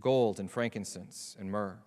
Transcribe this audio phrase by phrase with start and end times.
[0.00, 1.78] gold and frankincense and myrrh.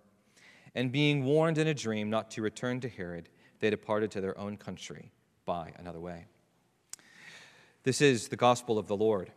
[0.75, 4.37] And being warned in a dream not to return to Herod, they departed to their
[4.37, 5.11] own country
[5.45, 6.25] by another way.
[7.83, 9.31] This is the gospel of the Lord.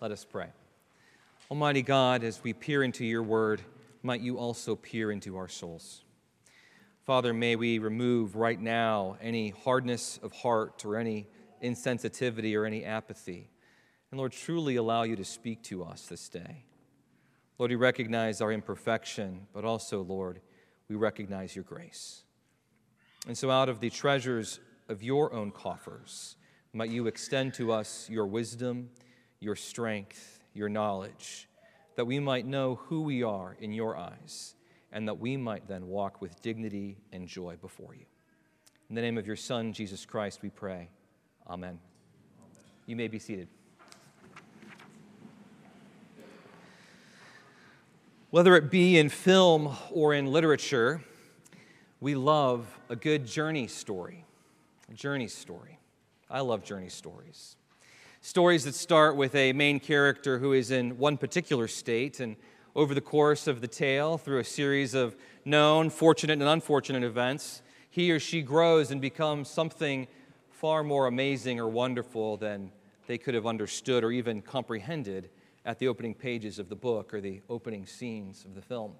[0.00, 0.48] Let us pray.
[1.50, 3.62] Almighty God, as we peer into your word,
[4.02, 6.04] might you also peer into our souls.
[7.04, 11.26] Father, may we remove right now any hardness of heart or any
[11.62, 13.48] insensitivity or any apathy.
[14.10, 16.64] And Lord, truly allow you to speak to us this day.
[17.58, 20.40] Lord, we recognize our imperfection, but also, Lord,
[20.88, 22.22] we recognize your grace.
[23.26, 26.36] And so, out of the treasures of your own coffers,
[26.72, 28.90] might you extend to us your wisdom,
[29.40, 31.48] your strength, your knowledge,
[31.96, 34.54] that we might know who we are in your eyes,
[34.92, 38.04] and that we might then walk with dignity and joy before you.
[38.88, 40.90] In the name of your Son, Jesus Christ, we pray.
[41.48, 41.80] Amen.
[42.86, 43.48] You may be seated.
[48.36, 51.00] Whether it be in film or in literature,
[52.00, 54.26] we love a good journey story.
[54.90, 55.78] A journey story.
[56.28, 57.56] I love journey stories.
[58.20, 62.36] Stories that start with a main character who is in one particular state, and
[62.74, 67.62] over the course of the tale, through a series of known, fortunate, and unfortunate events,
[67.88, 70.08] he or she grows and becomes something
[70.50, 72.70] far more amazing or wonderful than
[73.06, 75.30] they could have understood or even comprehended
[75.66, 78.92] at the opening pages of the book or the opening scenes of the film.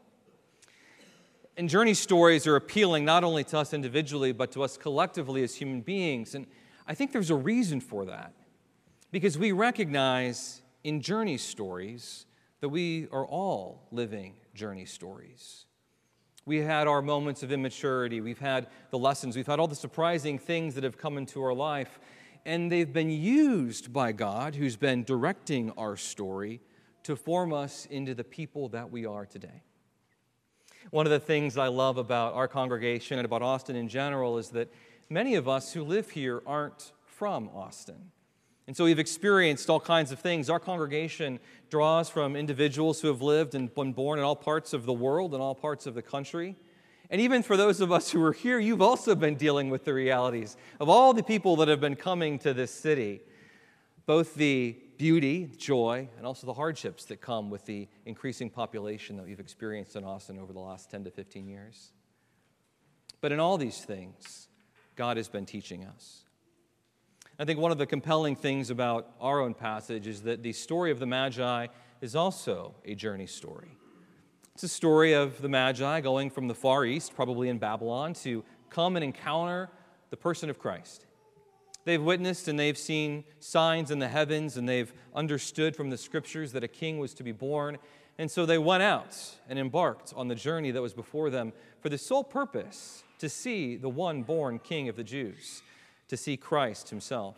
[1.57, 5.55] And journey stories are appealing not only to us individually, but to us collectively as
[5.55, 6.35] human beings.
[6.35, 6.47] And
[6.87, 8.35] I think there's a reason for that.
[9.11, 12.27] Because we recognize in journey stories
[12.61, 15.65] that we are all living journey stories.
[16.45, 20.39] We had our moments of immaturity, we've had the lessons, we've had all the surprising
[20.39, 21.99] things that have come into our life
[22.47, 26.61] and they've been used by God, who's been directing our story,
[27.03, 29.65] to form us into the people that we are today.
[30.91, 34.51] One of the things I love about our congregation and about Austin in general is
[34.51, 34.73] that
[35.11, 38.13] many of us who live here aren't from Austin.
[38.69, 40.49] And so we've experienced all kinds of things.
[40.49, 44.87] Our congregation draws from individuals who have lived and been born in all parts of
[44.87, 46.55] the world and all parts of the country.
[47.11, 49.95] And even for those of us who are here, you've also been dealing with the
[49.95, 53.21] realities of all the people that have been coming to this city,
[54.07, 59.27] both the beauty, joy, and also the hardships that come with the increasing population that
[59.27, 61.93] we've experienced in Austin over the last 10 to 15 years.
[63.21, 64.49] But in all these things,
[64.97, 66.25] God has been teaching us.
[67.39, 70.91] I think one of the compelling things about our own passage is that the story
[70.91, 71.67] of the Magi
[72.01, 73.77] is also a journey story.
[74.57, 78.43] It's a story of the Magi going from the Far East, probably in Babylon, to
[78.71, 79.69] come and encounter
[80.09, 81.05] the person of Christ.
[81.85, 86.53] They've witnessed and they've seen signs in the heavens and they've understood from the scriptures
[86.53, 87.77] that a king was to be born.
[88.17, 89.15] And so they went out
[89.47, 91.53] and embarked on the journey that was before them
[91.83, 95.61] for the sole purpose to see the one born king of the Jews,
[96.09, 97.37] to see Christ himself.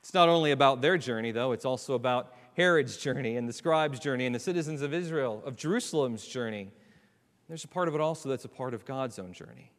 [0.00, 4.00] It's not only about their journey, though, it's also about Herod's journey and the scribes'
[4.00, 6.72] journey and the citizens of Israel, of Jerusalem's journey.
[7.48, 9.72] There's a part of it also that's a part of God's own journey.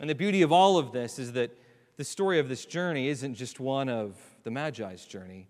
[0.00, 1.50] And the beauty of all of this is that
[1.98, 5.48] the story of this journey isn't just one of the Magi's journey,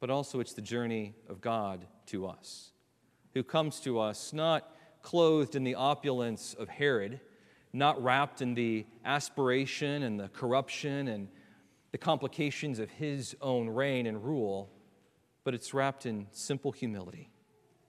[0.00, 2.72] but also it's the journey of God to us,
[3.32, 7.20] who comes to us not clothed in the opulence of Herod,
[7.72, 11.28] not wrapped in the aspiration and the corruption and
[11.92, 14.70] the complications of his own reign and rule,
[15.44, 17.30] but it's wrapped in simple humility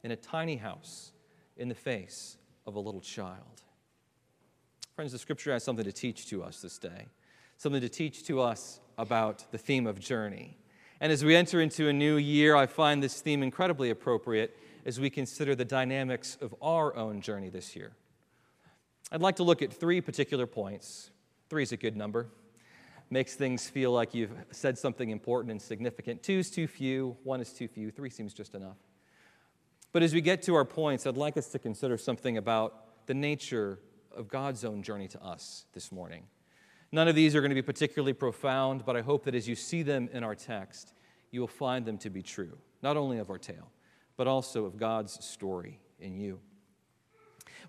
[0.04, 1.13] in a tiny house
[1.57, 2.38] in the face
[2.68, 3.63] of a little child.
[4.96, 7.07] Friends, the scripture has something to teach to us this day,
[7.57, 10.57] something to teach to us about the theme of journey.
[11.02, 15.00] And as we enter into a new year, I find this theme incredibly appropriate as
[15.00, 17.94] we consider the dynamics of our own journey this year.
[19.12, 21.10] I'd like to look at three particular points.
[21.50, 22.28] Three is a good number
[23.16, 26.22] makes things feel like you've said something important and significant.
[26.22, 28.76] Two is too few, one is too few, three seems just enough.
[29.94, 33.14] But as we get to our points, I'd like us to consider something about the
[33.14, 33.80] nature
[34.14, 36.24] of God's own journey to us this morning.
[36.92, 39.56] None of these are going to be particularly profound, but I hope that as you
[39.56, 40.92] see them in our text,
[41.32, 43.72] you will find them to be true, not only of our tale,
[44.18, 46.42] but also of God's story in you.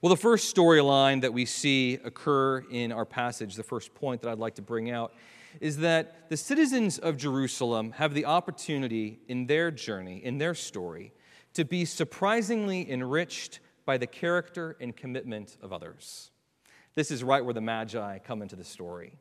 [0.02, 4.30] Well, the first storyline that we see occur in our passage, the first point that
[4.32, 5.14] I'd like to bring out,
[5.60, 11.12] is that the citizens of Jerusalem have the opportunity in their journey, in their story,
[11.54, 16.30] to be surprisingly enriched by the character and commitment of others.
[16.94, 19.18] This is right where the Magi come into the story.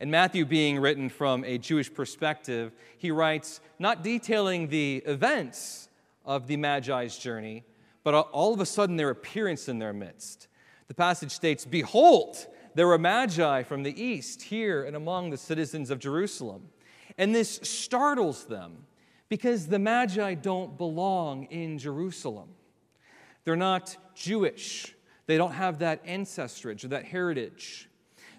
[0.00, 5.88] And Matthew, being written from a Jewish perspective, he writes not detailing the events
[6.24, 7.64] of the Magi's journey,
[8.02, 10.48] but all of a sudden their appearance in their midst.
[10.88, 12.46] The passage states, Behold,
[12.76, 16.68] there were Magi from the east here and among the citizens of Jerusalem.
[17.16, 18.84] And this startles them
[19.30, 22.50] because the Magi don't belong in Jerusalem.
[23.44, 24.94] They're not Jewish,
[25.24, 27.88] they don't have that ancestrage or that heritage.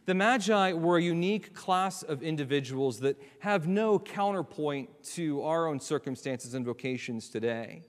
[0.06, 5.80] The Magi were a unique class of individuals that have no counterpoint to our own
[5.80, 7.82] circumstances and vocations today.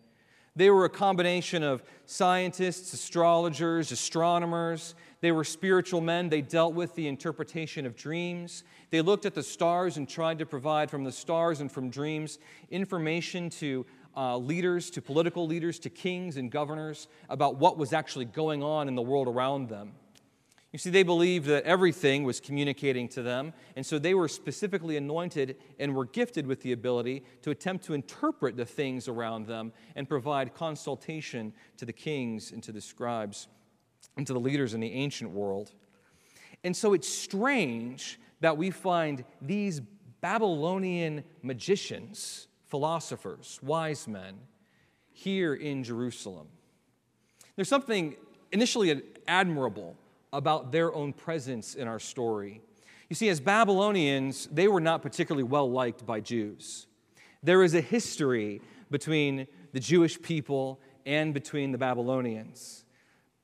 [0.58, 4.96] They were a combination of scientists, astrologers, astronomers.
[5.20, 6.30] They were spiritual men.
[6.30, 8.64] They dealt with the interpretation of dreams.
[8.90, 12.40] They looked at the stars and tried to provide from the stars and from dreams
[12.72, 18.24] information to uh, leaders, to political leaders, to kings and governors about what was actually
[18.24, 19.92] going on in the world around them.
[20.72, 24.98] You see, they believed that everything was communicating to them, and so they were specifically
[24.98, 29.72] anointed and were gifted with the ability to attempt to interpret the things around them
[29.96, 33.48] and provide consultation to the kings and to the scribes
[34.18, 35.72] and to the leaders in the ancient world.
[36.64, 39.80] And so it's strange that we find these
[40.20, 44.34] Babylonian magicians, philosophers, wise men,
[45.12, 46.48] here in Jerusalem.
[47.56, 48.16] There's something
[48.52, 49.96] initially admirable
[50.32, 52.60] about their own presence in our story.
[53.08, 56.86] You see, as Babylonians, they were not particularly well liked by Jews.
[57.42, 58.60] There is a history
[58.90, 62.84] between the Jewish people and between the Babylonians.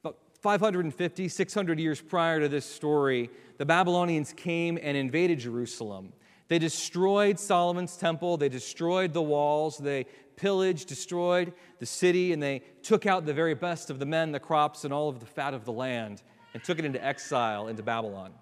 [0.02, 6.12] But 550, 600 years prior to this story, the Babylonians came and invaded Jerusalem.
[6.48, 10.04] They destroyed Solomon's temple, they destroyed the walls, they
[10.36, 14.40] pillaged, destroyed the city, and they took out the very best of the men, the
[14.40, 16.22] crops, and all of the fat of the land
[16.54, 18.32] and took it into exile into Babylon.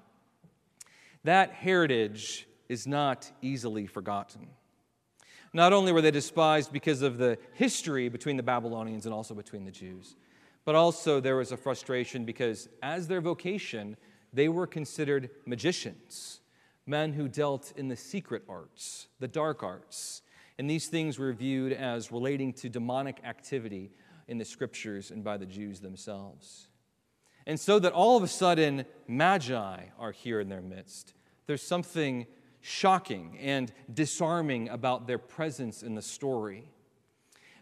[1.25, 4.49] That heritage is not easily forgotten.
[5.55, 9.65] Not only were they despised because of the history between the Babylonians and also between
[9.65, 10.17] the Jews,
[10.65, 13.97] but also there was a frustration because, as their vocation,
[14.33, 16.41] they were considered magicians,
[16.87, 20.23] men who dealt in the secret arts, the dark arts.
[20.59, 23.91] And these things were viewed as relating to demonic activity
[24.29, 26.69] in the scriptures and by the Jews themselves.
[27.47, 31.15] And so that all of a sudden, magi are here in their midst.
[31.47, 32.27] There's something
[32.61, 36.69] shocking and disarming about their presence in the story.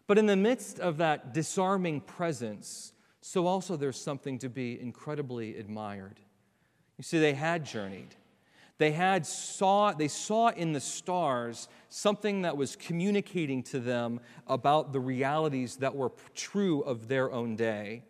[0.06, 5.56] But in the midst of that disarming presence, so also there's something to be incredibly
[5.56, 6.20] admired.
[6.98, 8.14] You see, they had journeyed.
[8.76, 14.92] They had saw they saw in the stars something that was communicating to them about
[14.92, 18.04] the realities that were true of their own day.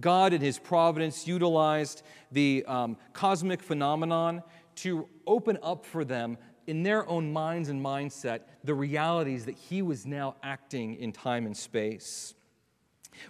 [0.00, 2.02] God, in His providence, utilized
[2.32, 4.42] the um, cosmic phenomenon
[4.76, 9.82] to open up for them in their own minds and mindset the realities that He
[9.82, 12.34] was now acting in time and space.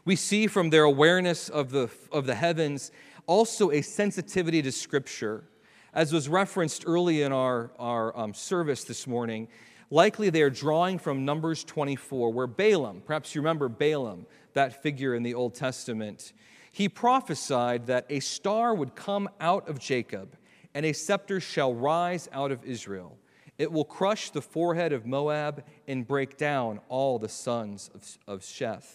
[0.04, 2.92] We see from their awareness of the, of the heavens
[3.26, 5.44] also a sensitivity to Scripture.
[5.92, 9.48] As was referenced early in our, our um, service this morning,
[9.90, 15.14] likely they are drawing from Numbers 24, where Balaam, perhaps you remember Balaam, that figure
[15.14, 16.32] in the Old Testament,
[16.72, 20.36] he prophesied that a star would come out of Jacob,
[20.74, 23.18] and a scepter shall rise out of Israel.
[23.58, 28.40] It will crush the forehead of Moab and break down all the sons of, of
[28.40, 28.94] Sheth.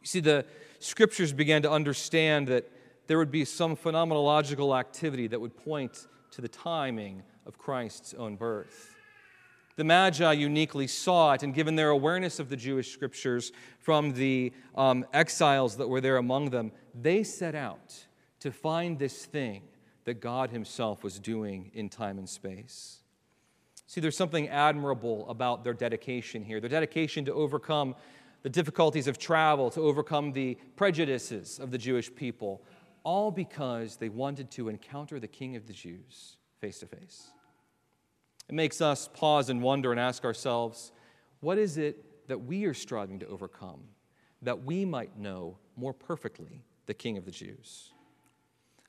[0.00, 0.44] You see, the
[0.78, 2.70] scriptures began to understand that
[3.08, 8.36] there would be some phenomenological activity that would point to the timing of Christ's own
[8.36, 8.94] birth.
[9.78, 14.52] The Magi uniquely saw it, and given their awareness of the Jewish scriptures from the
[14.74, 17.94] um, exiles that were there among them, they set out
[18.40, 19.62] to find this thing
[20.02, 23.04] that God Himself was doing in time and space.
[23.86, 27.94] See, there's something admirable about their dedication here their dedication to overcome
[28.42, 32.64] the difficulties of travel, to overcome the prejudices of the Jewish people,
[33.04, 37.30] all because they wanted to encounter the King of the Jews face to face.
[38.48, 40.92] It makes us pause and wonder and ask ourselves,
[41.40, 43.80] what is it that we are striving to overcome
[44.42, 47.90] that we might know more perfectly the King of the Jews?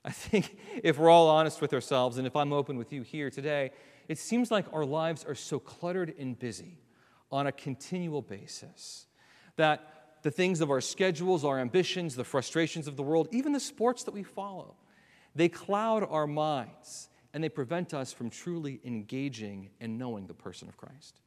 [0.04, 3.28] I think if we're all honest with ourselves, and if I'm open with you here
[3.28, 3.70] today,
[4.08, 6.78] it seems like our lives are so cluttered and busy
[7.30, 9.06] on a continual basis
[9.56, 13.60] that the things of our schedules, our ambitions, the frustrations of the world, even the
[13.60, 14.74] sports that we follow,
[15.34, 20.68] they cloud our minds and they prevent us from truly engaging and knowing the person
[20.68, 21.20] of Christ.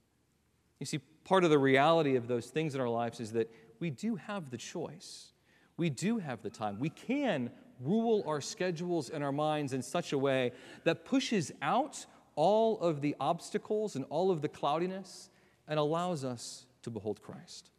[0.80, 3.90] You see, part of the reality of those things in our lives is that we
[3.90, 5.32] do have the choice.
[5.78, 6.80] We do have the time.
[6.80, 10.52] We can rule our schedules and our minds in such a way
[10.84, 12.06] that pushes out
[12.36, 15.30] all of the obstacles and all of the cloudiness
[15.68, 17.70] and allows us to behold Christ.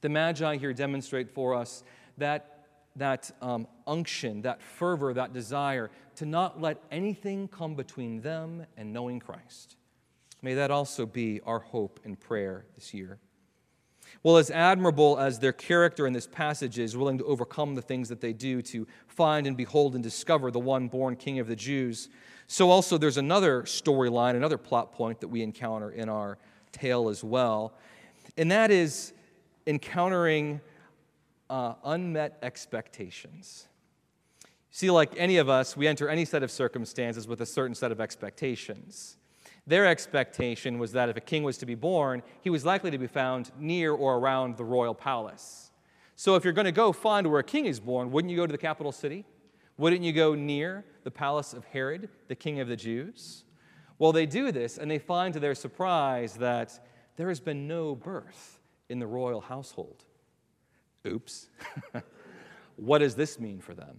[0.00, 1.84] The Magi here demonstrate for us
[2.18, 2.59] that,
[3.00, 8.92] that um, unction, that fervor, that desire to not let anything come between them and
[8.92, 9.76] knowing Christ.
[10.42, 13.18] May that also be our hope and prayer this year.
[14.22, 18.10] Well, as admirable as their character in this passage is, willing to overcome the things
[18.10, 21.56] that they do to find and behold and discover the one born King of the
[21.56, 22.10] Jews,
[22.48, 26.36] so also there's another storyline, another plot point that we encounter in our
[26.72, 27.72] tale as well,
[28.36, 29.14] and that is
[29.66, 30.60] encountering
[31.50, 33.66] uh, unmet expectations.
[34.70, 37.90] See, like any of us, we enter any set of circumstances with a certain set
[37.90, 39.16] of expectations.
[39.66, 42.98] Their expectation was that if a king was to be born, he was likely to
[42.98, 45.72] be found near or around the royal palace.
[46.14, 48.46] So if you're going to go find where a king is born, wouldn't you go
[48.46, 49.24] to the capital city?
[49.76, 53.44] Wouldn't you go near the palace of Herod, the king of the Jews?
[53.98, 57.94] Well, they do this, and they find to their surprise that there has been no
[57.94, 60.04] birth in the royal household.
[61.06, 61.48] Oops.
[62.76, 63.96] what does this mean for them?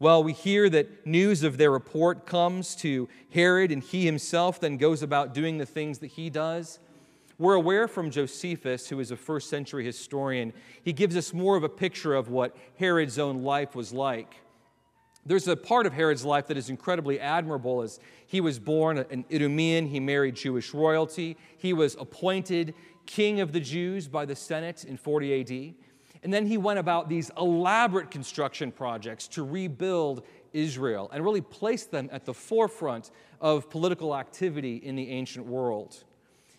[0.00, 4.76] Well, we hear that news of their report comes to Herod, and he himself then
[4.76, 6.78] goes about doing the things that he does.
[7.38, 11.62] We're aware from Josephus, who is a first century historian, he gives us more of
[11.64, 14.36] a picture of what Herod's own life was like.
[15.26, 19.24] There's a part of Herod's life that is incredibly admirable as he was born an
[19.30, 22.74] Idumean, he married Jewish royalty, he was appointed
[23.06, 25.74] king of the Jews by the Senate in 40 AD.
[26.22, 31.84] And then he went about these elaborate construction projects to rebuild Israel and really place
[31.84, 33.10] them at the forefront
[33.40, 36.04] of political activity in the ancient world.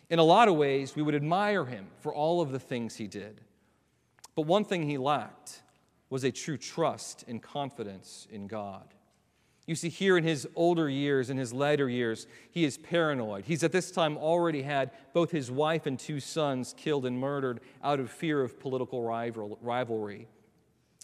[0.09, 3.07] In a lot of ways, we would admire him for all of the things he
[3.07, 3.41] did.
[4.35, 5.61] But one thing he lacked
[6.09, 8.93] was a true trust and confidence in God.
[9.69, 13.45] You see, here in his older years, in his later years, he is paranoid.
[13.45, 17.59] He's at this time already had both his wife and two sons killed and murdered
[17.83, 20.27] out of fear of political rival, rivalry.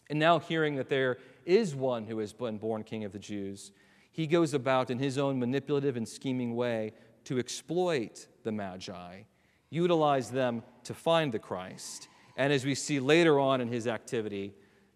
[0.09, 3.71] And now, hearing that there is one who has been born king of the Jews,
[4.11, 6.93] he goes about in his own manipulative and scheming way
[7.25, 9.25] to exploit the Magi,
[9.69, 14.55] utilize them to find the Christ, and as we see later on in his activity,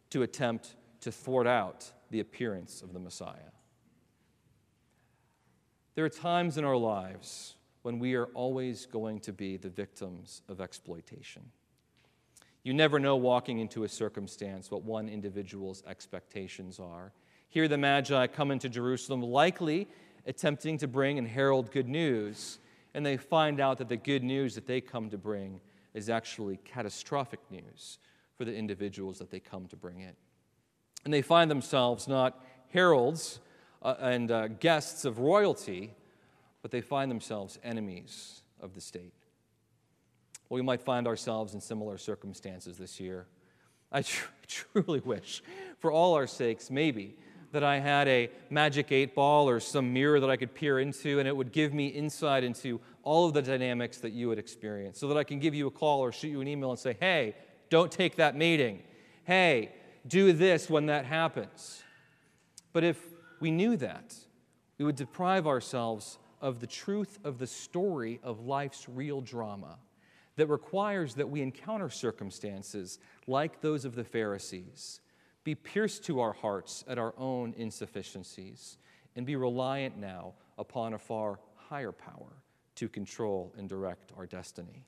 [0.09, 3.51] to attempt to thwart out the appearance of the Messiah.
[5.95, 10.41] There are times in our lives when we are always going to be the victims
[10.47, 11.43] of exploitation.
[12.63, 17.13] You never know walking into a circumstance what one individual's expectations are.
[17.47, 19.87] Here, the Magi come into Jerusalem, likely
[20.25, 22.59] attempting to bring and herald good news,
[22.93, 25.61] and they find out that the good news that they come to bring
[25.93, 27.97] is actually catastrophic news
[28.37, 30.15] for the individuals that they come to bring it.
[31.05, 33.39] And they find themselves not heralds
[33.81, 35.93] uh, and uh, guests of royalty,
[36.61, 39.13] but they find themselves enemies of the state.
[40.49, 43.27] Well, we might find ourselves in similar circumstances this year.
[43.91, 45.43] I tr- truly wish,
[45.77, 47.15] for all our sakes, maybe,
[47.51, 51.19] that I had a magic eight ball or some mirror that I could peer into
[51.19, 54.99] and it would give me insight into all of the dynamics that you would experience
[54.99, 56.95] so that I can give you a call or shoot you an email and say,
[56.99, 57.35] hey,
[57.69, 58.83] don't take that meeting.
[59.23, 59.71] Hey,
[60.07, 61.81] do this when that happens.
[62.71, 63.01] But if
[63.41, 64.15] we knew that,
[64.77, 69.77] we would deprive ourselves of the truth of the story of life's real drama
[70.37, 75.01] that requires that we encounter circumstances like those of the Pharisees,
[75.43, 78.77] be pierced to our hearts at our own insufficiencies,
[79.15, 82.41] and be reliant now upon a far higher power
[82.75, 84.85] to control and direct our destiny.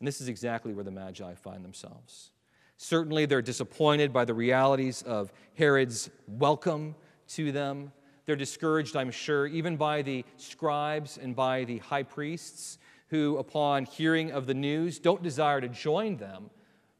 [0.00, 2.32] And this is exactly where the Magi find themselves.
[2.76, 6.94] Certainly, they're disappointed by the realities of Herod's welcome
[7.28, 7.92] to them.
[8.26, 13.84] They're discouraged, I'm sure, even by the scribes and by the high priests who, upon
[13.84, 16.50] hearing of the news, don't desire to join them,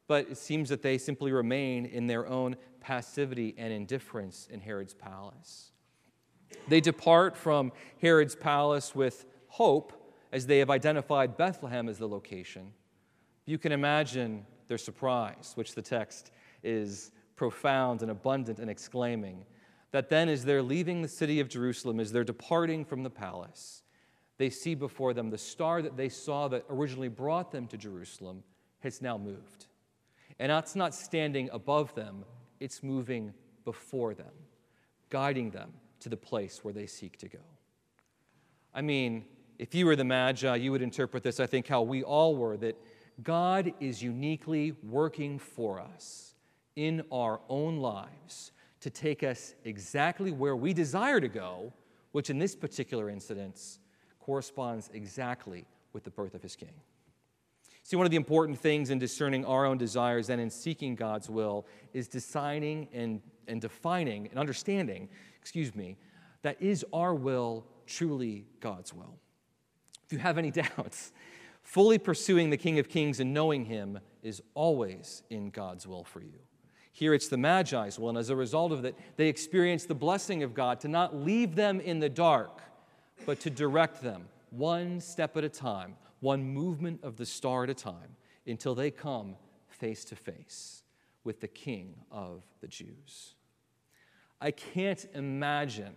[0.06, 4.94] but it seems that they simply remain in their own passivity and indifference in Herod's
[4.94, 5.72] palace.
[6.68, 9.92] They depart from Herod's palace with hope
[10.32, 12.72] as they have identified Bethlehem as the location.
[13.44, 16.30] You can imagine their surprise, which the text
[16.62, 19.44] is profound and abundant in exclaiming
[19.90, 23.82] that then, as they're leaving the city of Jerusalem, as they're departing from the palace,
[24.36, 28.42] they see before them the star that they saw that originally brought them to Jerusalem
[28.80, 29.66] has now moved.
[30.38, 32.24] And it's not standing above them,
[32.60, 33.32] it's moving
[33.64, 34.32] before them,
[35.10, 37.40] guiding them to the place where they seek to go.
[38.72, 39.24] I mean,
[39.58, 42.56] if you were the Magi, you would interpret this, I think, how we all were
[42.58, 42.76] that
[43.22, 46.34] God is uniquely working for us
[46.76, 51.72] in our own lives to take us exactly where we desire to go,
[52.12, 53.78] which in this particular instance
[54.20, 56.74] corresponds exactly with the birth of his king.
[57.82, 61.30] See, one of the important things in discerning our own desires and in seeking God's
[61.30, 65.08] will is deciding and, and defining and understanding,
[65.40, 65.96] excuse me,
[66.42, 69.18] that is our will truly God's will.
[70.04, 71.12] If you have any doubts,
[71.62, 76.20] fully pursuing the King of Kings and knowing him is always in God's will for
[76.20, 76.38] you.
[76.98, 80.42] Here it's the Magi's will, and as a result of that, they experience the blessing
[80.42, 82.60] of God to not leave them in the dark,
[83.24, 87.70] but to direct them one step at a time one movement of the star at
[87.70, 88.16] a time,
[88.48, 89.36] until they come
[89.68, 90.82] face to face
[91.22, 93.36] with the King of the Jews.
[94.40, 95.94] I can't imagine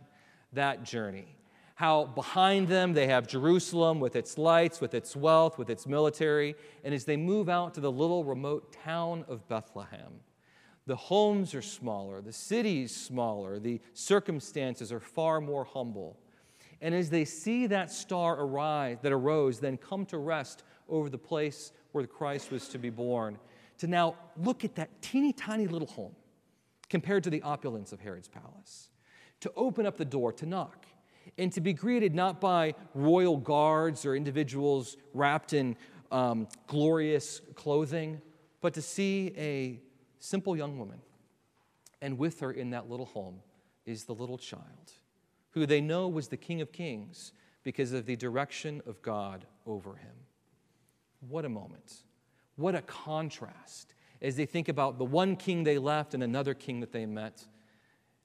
[0.53, 1.35] that journey.
[1.73, 6.53] How behind them they have Jerusalem with its lights, with its wealth, with its military,
[6.83, 10.19] and as they move out to the little remote town of Bethlehem,
[10.91, 16.19] the homes are smaller, the city's smaller, the circumstances are far more humble.
[16.81, 21.17] And as they see that star arise, that arose, then come to rest over the
[21.17, 23.39] place where Christ was to be born,
[23.77, 26.13] to now look at that teeny tiny little home
[26.89, 28.89] compared to the opulence of Herod's palace,
[29.39, 30.87] to open up the door, to knock,
[31.37, 35.77] and to be greeted not by royal guards or individuals wrapped in
[36.11, 38.21] um, glorious clothing,
[38.59, 39.79] but to see a
[40.21, 41.01] simple young woman.
[42.01, 43.41] And with her in that little home
[43.85, 44.93] is the little child
[45.51, 49.95] who they know was the King of Kings because of the direction of God over
[49.95, 50.15] him.
[51.27, 51.93] What a moment.
[52.55, 56.79] What a contrast as they think about the one king they left and another king
[56.79, 57.45] that they met.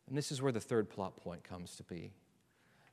[0.09, 2.13] And this is where the third plot point comes to be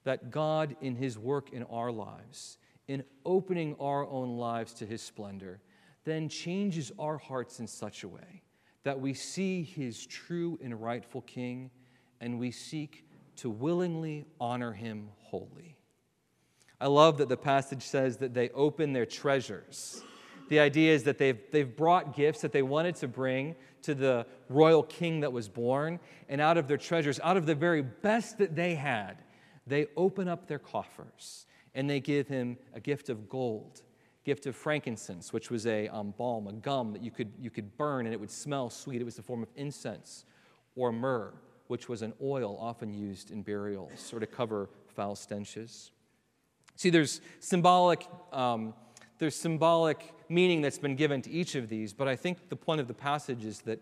[0.04, 2.58] that God, in his work in our lives,
[2.90, 5.62] in opening our own lives to his splendor,
[6.04, 8.44] then changes our hearts in such a way
[8.84, 11.72] that we see his true and rightful king
[12.20, 13.06] and we seek
[13.38, 15.78] to willingly honor him wholly.
[16.80, 20.02] I love that the passage says that they open their treasures.
[20.50, 24.26] The idea is that they've, they've brought gifts that they wanted to bring to the
[24.50, 28.38] royal king that was born, and out of their treasures, out of the very best
[28.38, 29.18] that they had,
[29.66, 33.82] they open up their coffers and they give him a gift of gold,
[34.24, 37.76] gift of frankincense, which was a um, balm, a gum that you could, you could
[37.78, 39.02] burn and it would smell sweet.
[39.02, 40.26] It was a form of incense,
[40.76, 41.34] or myrrh,
[41.68, 45.92] which was an oil often used in burials or to cover foul stenches.
[46.76, 48.74] See, there's symbolic, um,
[49.20, 52.82] there's symbolic meaning that's been given to each of these, but I think the point
[52.82, 53.80] of the passage is that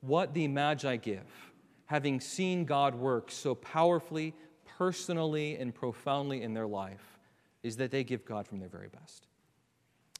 [0.00, 1.52] what the Magi give,
[1.86, 4.34] having seen God work so powerfully,
[4.76, 7.18] personally, and profoundly in their life,
[7.62, 9.26] is that they give God from their very best.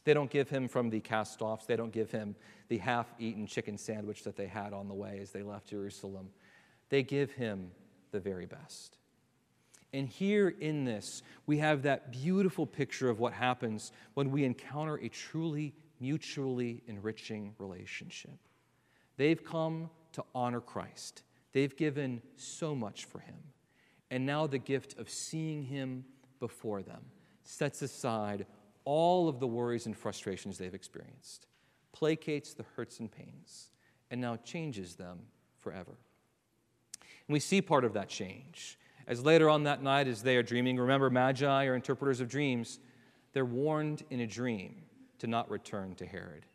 [0.05, 1.67] They don't give him from the cast offs.
[1.67, 2.37] They don't give him
[2.69, 6.31] the half eaten chicken sandwich that they had on the way as they left Jerusalem.
[6.91, 7.71] They give him
[8.11, 8.99] the very best.
[9.93, 14.97] And here in this, we have that beautiful picture of what happens when we encounter
[14.97, 18.39] a truly mutually enriching relationship.
[19.17, 23.37] They've come to honor Christ, they've given so much for him.
[24.11, 26.05] And now the gift of seeing him
[26.41, 27.03] before them
[27.43, 28.47] sets aside
[28.85, 31.47] all of the worries and frustrations they've experienced,
[31.97, 33.71] placates the hurts and pains,
[34.11, 35.21] and now changes them
[35.59, 35.97] forever.
[37.27, 38.79] And we see part of that change.
[39.07, 42.79] As later on that night, as they are dreaming, remember, magi are interpreters of dreams,
[43.33, 44.83] they're warned in a dream
[45.19, 46.47] to not return to Herod.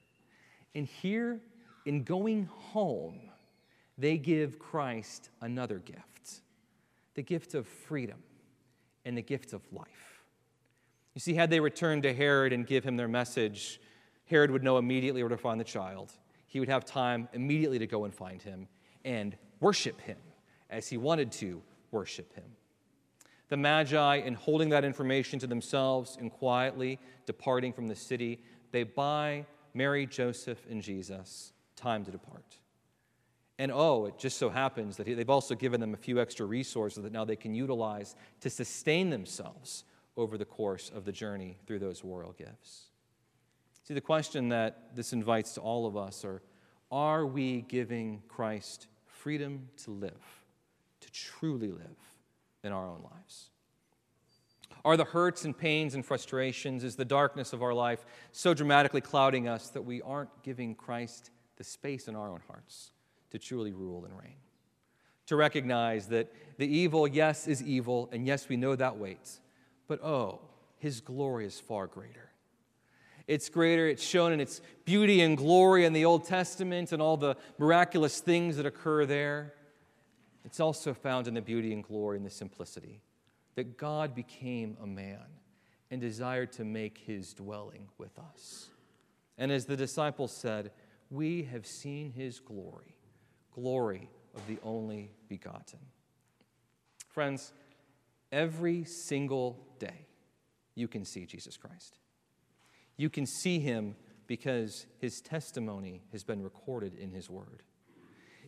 [0.75, 1.39] And here,
[1.85, 3.19] in going home,
[3.97, 6.05] they give Christ another gift
[7.15, 8.23] the gift of freedom
[9.03, 10.18] and the gift of life.
[11.19, 13.81] You see, had they returned to Herod and give him their message,
[14.27, 16.13] Herod would know immediately where to find the child.
[16.47, 18.69] He would have time immediately to go and find him
[19.03, 20.15] and worship him
[20.69, 22.45] as he wanted to worship him.
[23.49, 28.83] The Magi, in holding that information to themselves and quietly departing from the city, they
[28.83, 32.59] buy Mary, Joseph, and Jesus time to depart.
[33.57, 37.03] And oh, it just so happens that they've also given them a few extra resources
[37.03, 39.83] that now they can utilize to sustain themselves
[40.19, 42.85] over the course of the journey through those royal gifts.
[43.83, 46.41] See, the question that this invites to all of us are
[46.91, 50.39] are we giving Christ freedom to live?
[51.01, 51.97] to truly live
[52.63, 53.49] in our own lives?
[54.85, 59.01] Are the hurts and pains and frustrations, is the darkness of our life so dramatically
[59.01, 62.91] clouding us that we aren't giving Christ the space in our own hearts
[63.31, 64.37] to truly rule and reign?
[65.27, 69.41] To recognize that the evil, yes, is evil, and yes, we know that waits,
[69.89, 70.39] but oh,
[70.77, 72.29] his glory is far greater.
[73.27, 77.17] It's greater, it's shown in its beauty and glory in the Old Testament and all
[77.17, 79.53] the miraculous things that occur there.
[80.45, 83.01] It's also found in the beauty and glory and the simplicity
[83.55, 85.25] that God became a man
[85.91, 88.69] and desired to make his dwelling with us.
[89.37, 90.71] And as the disciples said,
[91.09, 92.95] we have seen his glory,
[93.53, 95.79] glory of the only begotten.
[97.09, 97.53] Friends,
[98.31, 99.65] every single
[100.79, 101.99] you can see Jesus Christ.
[102.97, 103.95] You can see him
[104.27, 107.63] because his testimony has been recorded in his word.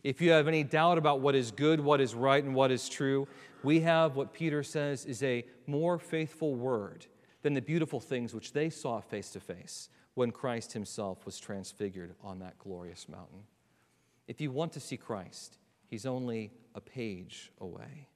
[0.02, 2.88] If you have any doubt about what is good, what is right, and what is
[2.88, 3.28] true,
[3.62, 7.06] we have what Peter says is a more faithful word
[7.42, 12.14] than the beautiful things which they saw face to face when Christ himself was transfigured
[12.22, 13.44] on that glorious mountain.
[14.26, 18.08] If you want to see Christ, he's only a page away.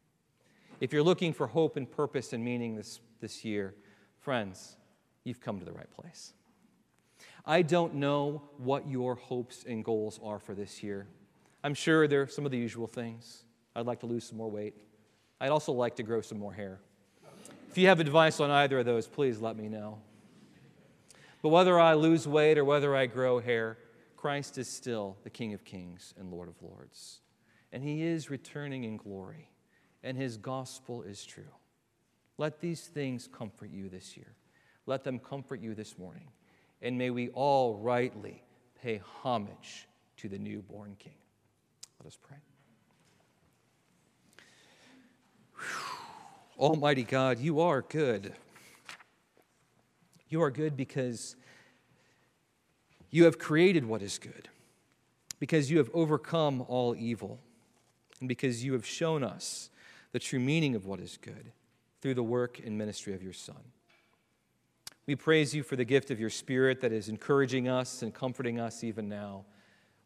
[0.81, 3.74] If you're looking for hope and purpose and meaning this, this year,
[4.26, 4.76] friends,
[5.22, 6.32] you've come to the right place.
[7.44, 11.06] I don't know what your hopes and goals are for this year.
[11.62, 13.44] I'm sure there are some of the usual things.
[13.76, 14.74] I'd like to lose some more weight.
[15.40, 16.80] I'd also like to grow some more hair.
[17.70, 19.98] If you have advice on either of those, please let me know.
[21.40, 23.78] But whether I lose weight or whether I grow hair,
[24.16, 27.20] Christ is still the King of Kings and Lord of Lords.
[27.72, 29.50] And he is returning in glory,
[30.02, 31.44] and his gospel is true.
[32.38, 34.35] Let these things comfort you this year.
[34.87, 36.29] Let them comfort you this morning.
[36.83, 38.42] And may we all rightly
[38.83, 41.14] pay homage to the newborn King.
[41.99, 42.37] Let us pray.
[45.55, 45.96] Whew.
[46.59, 48.35] Almighty God, you are good.
[50.29, 51.37] You are good because
[53.11, 54.49] you have created what is good,
[55.38, 57.40] because you have overcome all evil,
[58.20, 59.70] and because you have shown us
[60.12, 61.53] the true meaning of what is good
[62.00, 63.56] through the work and ministry of your Son.
[65.06, 68.59] We praise you for the gift of your Spirit that is encouraging us and comforting
[68.59, 69.44] us even now.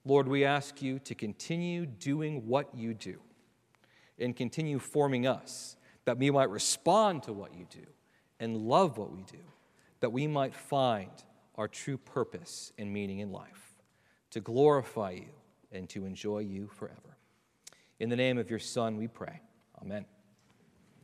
[0.04, 3.20] Lord, we ask you to continue doing what you do
[4.18, 7.86] and continue forming us that we might respond to what you do
[8.40, 9.38] and love what we do,
[10.00, 11.10] that we might find
[11.56, 13.74] our true purpose and meaning in life,
[14.30, 15.28] to glorify you
[15.72, 17.16] and to enjoy you forever.
[17.98, 19.40] In the name of your Son, we pray.
[19.82, 20.04] Amen.